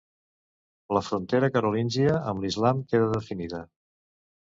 La 0.99 1.03
frontera 1.09 1.51
carolíngia 1.57 2.17
amb 2.35 2.47
l'Islam 2.47 2.85
queda 2.91 3.15
definida. 3.17 3.65